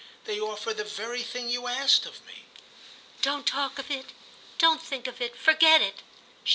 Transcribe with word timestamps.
—they 0.23 0.39
offer 0.39 0.73
the 0.73 0.83
very 0.83 1.21
thing 1.21 1.47
you 1.47 1.67
asked 1.67 2.07
of 2.07 2.25
me." 2.25 2.45
"Don't 3.21 3.45
talk 3.45 3.77
of 3.77 3.91
it—don't 3.91 4.81
think 4.81 5.05
of 5.05 5.21
it; 5.21 5.35
forget 5.37 5.79
it!" 5.79 6.01